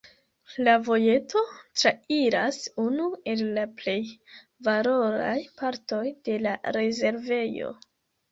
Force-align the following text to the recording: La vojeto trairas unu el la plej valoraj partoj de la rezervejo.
La 0.67 0.73
vojeto 0.85 1.41
trairas 1.81 2.57
unu 2.85 3.09
el 3.33 3.43
la 3.59 3.65
plej 3.81 3.95
valoraj 4.69 5.37
partoj 5.61 6.03
de 6.31 6.39
la 6.47 6.55
rezervejo. 6.79 7.71